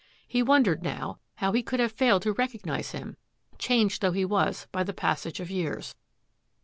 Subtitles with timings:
[0.27, 3.17] He wondered now how he could have failed to recog nise him,
[3.59, 5.93] changed though he was by the passage of years.